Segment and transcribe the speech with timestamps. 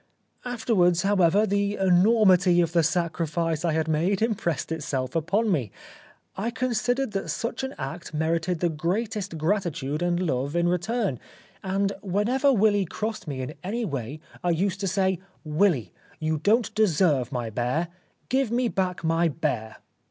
[0.45, 5.69] Afterwards, however, the enormity of the sacrifice I had made impressed itself upon me.
[6.35, 11.19] I considered that such an act merited the greatest gratitude and love in return,
[11.61, 16.73] and whenever Willy crossed me in any way I used to say:" Willy, you don't
[16.73, 17.89] deserve my bear.
[18.27, 19.77] Give me back my bear."